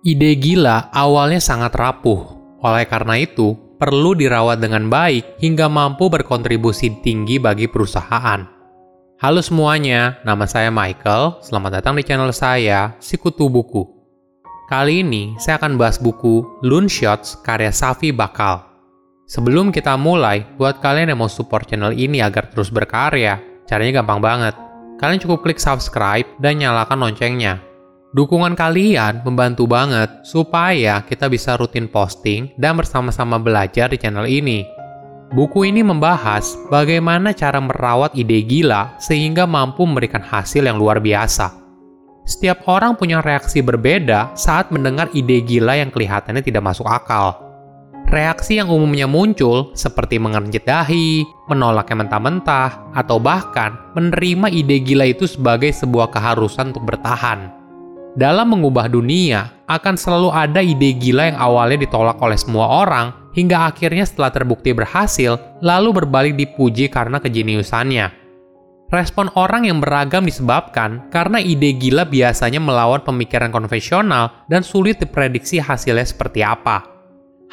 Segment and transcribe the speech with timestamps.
[0.00, 2.24] Ide gila awalnya sangat rapuh,
[2.64, 8.48] oleh karena itu perlu dirawat dengan baik hingga mampu berkontribusi tinggi bagi perusahaan.
[9.20, 11.44] Halo semuanya, nama saya Michael.
[11.44, 13.84] Selamat datang di channel saya, Sikutu Buku.
[14.72, 18.64] Kali ini saya akan bahas buku Loon Shots karya Safi Bakal.
[19.28, 23.36] Sebelum kita mulai, buat kalian yang mau support channel ini agar terus berkarya,
[23.68, 24.56] caranya gampang banget.
[24.96, 27.68] Kalian cukup klik subscribe dan nyalakan loncengnya
[28.10, 34.66] Dukungan kalian membantu banget supaya kita bisa rutin posting dan bersama-sama belajar di channel ini.
[35.30, 41.54] Buku ini membahas bagaimana cara merawat ide gila sehingga mampu memberikan hasil yang luar biasa.
[42.26, 47.38] Setiap orang punya reaksi berbeda saat mendengar ide gila yang kelihatannya tidak masuk akal.
[48.10, 55.30] Reaksi yang umumnya muncul seperti mengerjit dahi, menolaknya mentah-mentah, atau bahkan menerima ide gila itu
[55.30, 57.59] sebagai sebuah keharusan untuk bertahan.
[58.18, 63.70] Dalam mengubah dunia, akan selalu ada ide gila yang awalnya ditolak oleh semua orang, hingga
[63.70, 68.10] akhirnya setelah terbukti berhasil, lalu berbalik dipuji karena kejeniusannya.
[68.90, 75.62] Respon orang yang beragam disebabkan karena ide gila biasanya melawan pemikiran konvensional dan sulit diprediksi
[75.62, 76.82] hasilnya seperti apa.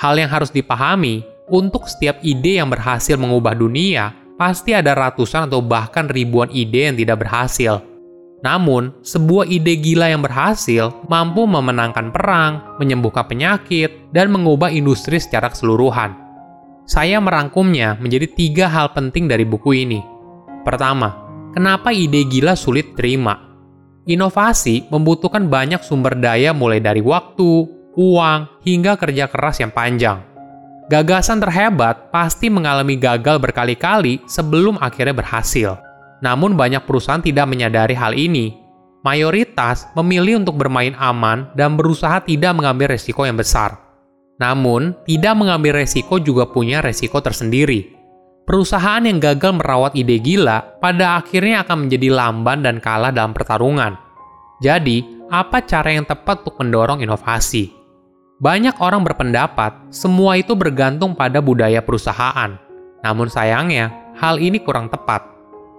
[0.02, 1.22] Hal yang harus dipahami,
[1.54, 6.98] untuk setiap ide yang berhasil mengubah dunia, pasti ada ratusan atau bahkan ribuan ide yang
[6.98, 7.97] tidak berhasil.
[8.46, 15.50] Namun, sebuah ide gila yang berhasil mampu memenangkan perang, menyembuhkan penyakit, dan mengubah industri secara
[15.50, 16.14] keseluruhan.
[16.86, 20.00] Saya merangkumnya menjadi tiga hal penting dari buku ini.
[20.62, 21.18] Pertama,
[21.52, 23.42] kenapa ide gila sulit terima?
[24.08, 30.24] Inovasi membutuhkan banyak sumber daya mulai dari waktu, uang, hingga kerja keras yang panjang.
[30.88, 35.76] Gagasan terhebat pasti mengalami gagal berkali-kali sebelum akhirnya berhasil.
[36.22, 38.58] Namun banyak perusahaan tidak menyadari hal ini.
[39.06, 43.78] Mayoritas memilih untuk bermain aman dan berusaha tidak mengambil resiko yang besar.
[44.38, 47.98] Namun, tidak mengambil resiko juga punya resiko tersendiri.
[48.46, 53.98] Perusahaan yang gagal merawat ide gila pada akhirnya akan menjadi lamban dan kalah dalam pertarungan.
[54.64, 57.76] Jadi, apa cara yang tepat untuk mendorong inovasi?
[58.38, 62.56] Banyak orang berpendapat semua itu bergantung pada budaya perusahaan.
[63.02, 65.37] Namun sayangnya, hal ini kurang tepat.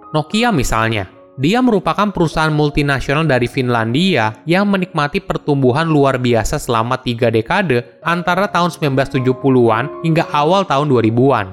[0.08, 1.04] Nokia misalnya,
[1.38, 8.50] dia merupakan perusahaan multinasional dari Finlandia yang menikmati pertumbuhan luar biasa selama tiga dekade antara
[8.50, 11.46] tahun 1970-an hingga awal tahun 2000-an.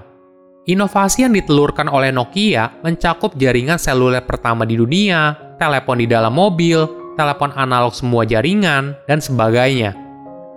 [0.66, 6.90] Inovasi yang ditelurkan oleh Nokia mencakup jaringan seluler pertama di dunia, telepon di dalam mobil,
[7.14, 9.94] telepon analog semua jaringan, dan sebagainya.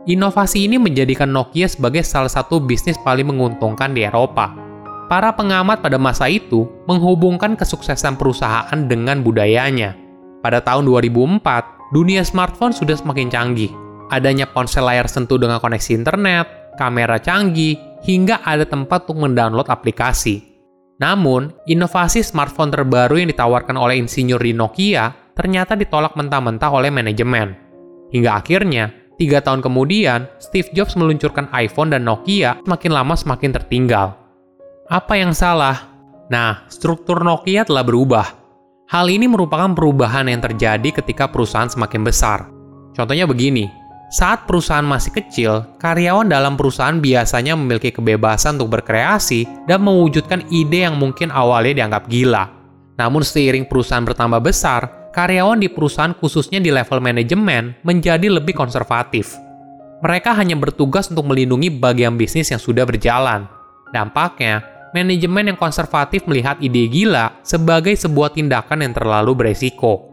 [0.09, 4.68] Inovasi ini menjadikan Nokia sebagai salah satu bisnis paling menguntungkan di Eropa.
[5.09, 9.97] Para pengamat pada masa itu menghubungkan kesuksesan perusahaan dengan budayanya.
[10.45, 13.73] Pada tahun 2004, dunia smartphone sudah semakin canggih.
[14.13, 20.45] Adanya ponsel layar sentuh dengan koneksi internet, kamera canggih, hingga ada tempat untuk mendownload aplikasi.
[21.01, 27.57] Namun, inovasi smartphone terbaru yang ditawarkan oleh insinyur di Nokia ternyata ditolak mentah-mentah oleh manajemen.
[28.13, 34.28] Hingga akhirnya, tiga tahun kemudian, Steve Jobs meluncurkan iPhone dan Nokia semakin lama semakin tertinggal.
[34.89, 35.85] Apa yang salah?
[36.33, 38.25] Nah, struktur Nokia telah berubah.
[38.89, 42.49] Hal ini merupakan perubahan yang terjadi ketika perusahaan semakin besar.
[42.97, 43.69] Contohnya begini,
[44.09, 50.89] saat perusahaan masih kecil, karyawan dalam perusahaan biasanya memiliki kebebasan untuk berkreasi dan mewujudkan ide
[50.89, 52.49] yang mungkin awalnya dianggap gila.
[52.97, 59.37] Namun seiring perusahaan bertambah besar, karyawan di perusahaan khususnya di level manajemen menjadi lebih konservatif.
[60.01, 63.45] Mereka hanya bertugas untuk melindungi bagian bisnis yang sudah berjalan.
[63.93, 70.09] Dampaknya, manajemen yang konservatif melihat ide gila sebagai sebuah tindakan yang terlalu beresiko.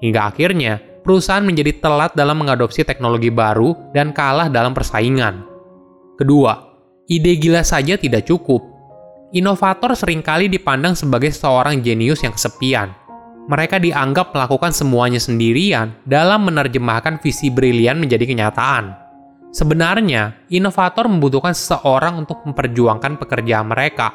[0.00, 5.44] Hingga akhirnya, perusahaan menjadi telat dalam mengadopsi teknologi baru dan kalah dalam persaingan.
[6.16, 6.56] Kedua,
[7.10, 8.64] ide gila saja tidak cukup.
[9.34, 12.94] Inovator sering kali dipandang sebagai seorang jenius yang kesepian.
[13.44, 19.03] Mereka dianggap melakukan semuanya sendirian dalam menerjemahkan visi brilian menjadi kenyataan.
[19.54, 24.10] Sebenarnya, inovator membutuhkan seseorang untuk memperjuangkan pekerjaan mereka.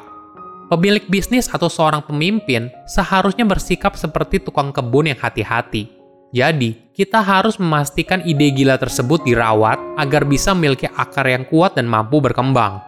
[0.68, 5.88] Pemilik bisnis atau seorang pemimpin seharusnya bersikap seperti tukang kebun yang hati-hati.
[6.36, 11.88] Jadi, kita harus memastikan ide gila tersebut dirawat agar bisa memiliki akar yang kuat dan
[11.88, 12.84] mampu berkembang.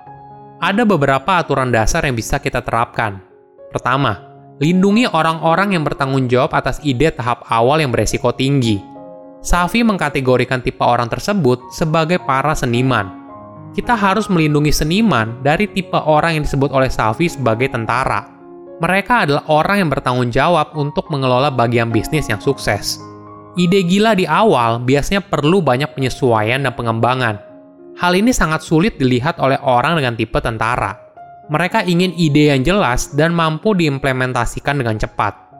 [0.60, 3.25] Ada beberapa aturan dasar yang bisa kita terapkan.
[3.72, 4.20] Pertama,
[4.60, 8.92] lindungi orang-orang yang bertanggung jawab atas ide tahap awal yang beresiko tinggi
[9.43, 13.11] Safi mengkategorikan tipe orang tersebut sebagai para seniman.
[13.75, 18.31] Kita harus melindungi seniman dari tipe orang yang disebut oleh Safi sebagai tentara.
[18.79, 23.03] Mereka adalah orang yang bertanggung jawab untuk mengelola bagian bisnis yang sukses.
[23.53, 27.37] ide gila di awal biasanya perlu banyak penyesuaian dan pengembangan.
[27.99, 30.97] Hal ini sangat sulit dilihat oleh orang dengan tipe tentara.
[31.50, 35.51] Mereka ingin ide yang jelas dan mampu diimplementasikan dengan cepat.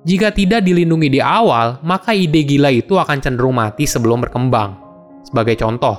[0.00, 4.80] Jika tidak dilindungi di awal, maka ide gila itu akan cenderung mati sebelum berkembang.
[5.28, 5.96] Sebagai contoh,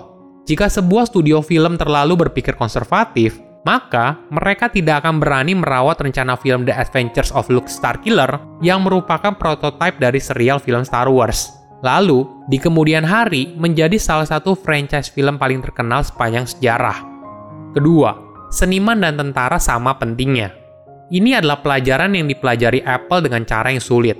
[0.49, 6.65] jika sebuah studio film terlalu berpikir konservatif, maka mereka tidak akan berani merawat rencana film
[6.65, 11.53] The Adventures of Luke Starkiller yang merupakan prototipe dari serial film Star Wars.
[11.81, 17.01] Lalu, di kemudian hari menjadi salah satu franchise film paling terkenal sepanjang sejarah.
[17.73, 18.17] Kedua,
[18.53, 20.60] seniman dan tentara sama pentingnya.
[21.11, 24.15] Ini adalah pelajaran yang dipelajari Apple dengan cara yang sulit.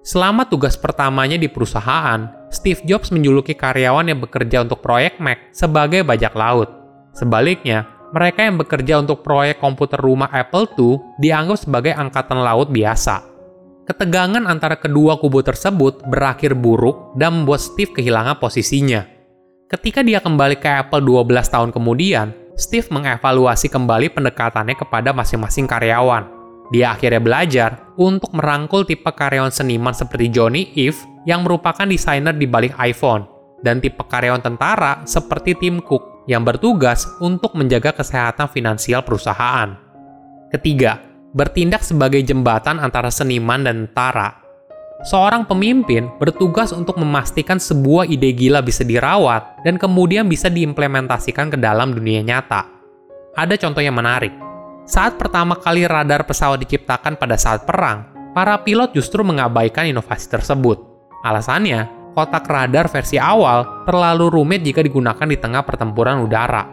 [0.00, 6.00] Selama tugas pertamanya di perusahaan, Steve Jobs menjuluki karyawan yang bekerja untuk proyek Mac sebagai
[6.00, 6.72] bajak laut.
[7.12, 7.84] Sebaliknya,
[8.16, 13.20] mereka yang bekerja untuk proyek komputer rumah Apple II dianggap sebagai angkatan laut biasa.
[13.84, 19.04] Ketegangan antara kedua kubu tersebut berakhir buruk dan membuat Steve kehilangan posisinya.
[19.68, 26.28] Ketika dia kembali ke Apple 12 tahun kemudian, Steve mengevaluasi kembali pendekatannya kepada masing-masing karyawan.
[26.68, 32.44] Dia akhirnya belajar untuk merangkul tipe karyawan seniman seperti Johnny Ive yang merupakan desainer di
[32.44, 33.26] balik iPhone,
[33.64, 39.74] dan tipe karyawan tentara seperti Tim Cook yang bertugas untuk menjaga kesehatan finansial perusahaan.
[40.52, 41.00] Ketiga,
[41.32, 44.39] bertindak sebagai jembatan antara seniman dan tentara.
[45.00, 51.56] Seorang pemimpin bertugas untuk memastikan sebuah ide gila bisa dirawat dan kemudian bisa diimplementasikan ke
[51.56, 52.68] dalam dunia nyata.
[53.32, 54.28] Ada contoh yang menarik.
[54.84, 60.76] Saat pertama kali radar pesawat diciptakan pada saat perang, para pilot justru mengabaikan inovasi tersebut.
[61.24, 66.68] Alasannya, kotak radar versi awal terlalu rumit jika digunakan di tengah pertempuran udara.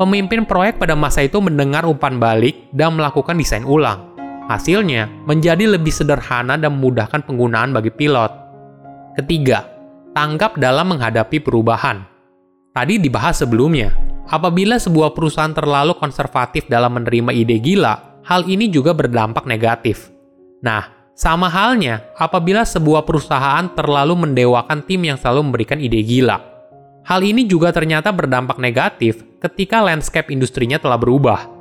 [0.00, 4.15] Pemimpin proyek pada masa itu mendengar umpan balik dan melakukan desain ulang.
[4.46, 8.30] Hasilnya menjadi lebih sederhana dan memudahkan penggunaan bagi pilot.
[9.18, 9.66] Ketiga,
[10.14, 12.06] tanggap dalam menghadapi perubahan.
[12.70, 13.90] Tadi dibahas sebelumnya,
[14.30, 20.14] apabila sebuah perusahaan terlalu konservatif dalam menerima ide gila, hal ini juga berdampak negatif.
[20.62, 26.38] Nah, sama halnya apabila sebuah perusahaan terlalu mendewakan tim yang selalu memberikan ide gila.
[27.08, 31.55] Hal ini juga ternyata berdampak negatif ketika landscape industrinya telah berubah.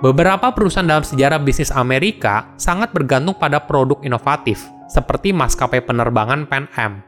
[0.00, 6.64] Beberapa perusahaan dalam sejarah bisnis Amerika sangat bergantung pada produk inovatif, seperti maskapai penerbangan Pan
[6.80, 7.04] Am.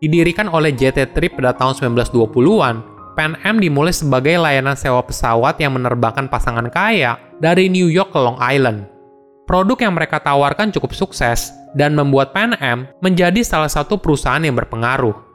[0.00, 2.76] Didirikan oleh JT Trip pada tahun 1920-an,
[3.12, 8.18] Pan Am dimulai sebagai layanan sewa pesawat yang menerbangkan pasangan kaya dari New York ke
[8.18, 9.00] Long Island
[9.50, 14.54] produk yang mereka tawarkan cukup sukses dan membuat Pan Am menjadi salah satu perusahaan yang
[14.54, 15.29] berpengaruh.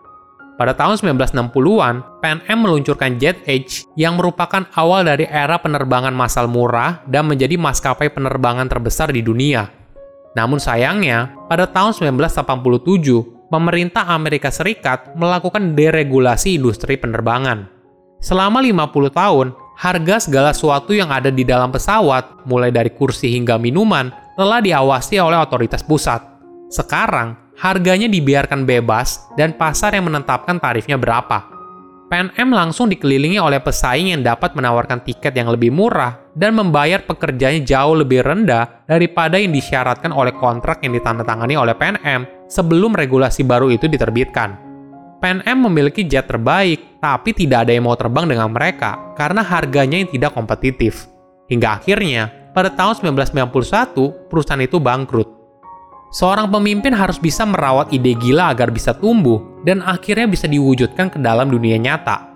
[0.56, 6.48] Pada tahun 1960-an, Pan Am meluncurkan Jet Age yang merupakan awal dari era penerbangan massal
[6.48, 9.68] murah dan menjadi maskapai penerbangan terbesar di dunia.
[10.40, 17.68] Namun sayangnya, pada tahun 1987, pemerintah Amerika Serikat melakukan deregulasi industri penerbangan.
[18.24, 23.60] Selama 50 tahun, harga segala sesuatu yang ada di dalam pesawat, mulai dari kursi hingga
[23.60, 24.08] minuman,
[24.40, 26.24] telah diawasi oleh otoritas pusat.
[26.72, 31.56] Sekarang, harganya dibiarkan bebas dan pasar yang menetapkan tarifnya berapa.
[32.06, 37.66] PNM langsung dikelilingi oleh pesaing yang dapat menawarkan tiket yang lebih murah dan membayar pekerjanya
[37.66, 43.74] jauh lebih rendah daripada yang disyaratkan oleh kontrak yang ditandatangani oleh PNM sebelum regulasi baru
[43.74, 44.54] itu diterbitkan.
[45.18, 50.10] PNM memiliki jet terbaik, tapi tidak ada yang mau terbang dengan mereka karena harganya yang
[50.14, 51.10] tidak kompetitif.
[51.50, 55.45] Hingga akhirnya, pada tahun 1991, perusahaan itu bangkrut.
[56.16, 61.20] Seorang pemimpin harus bisa merawat ide gila agar bisa tumbuh dan akhirnya bisa diwujudkan ke
[61.20, 62.32] dalam dunia nyata.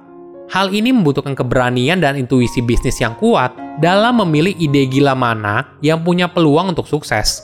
[0.52, 6.04] Hal ini membutuhkan keberanian dan intuisi bisnis yang kuat dalam memilih ide gila mana yang
[6.04, 7.40] punya peluang untuk sukses.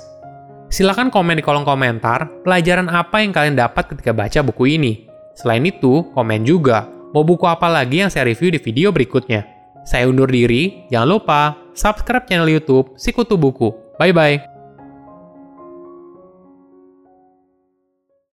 [0.68, 5.08] Silahkan komen di kolom komentar pelajaran apa yang kalian dapat ketika baca buku ini.
[5.40, 6.84] Selain itu, komen juga
[7.16, 9.48] mau buku apa lagi yang saya review di video berikutnya.
[9.88, 13.72] Saya undur diri, jangan lupa subscribe channel YouTube Sikutu Buku.
[13.96, 14.55] Bye bye.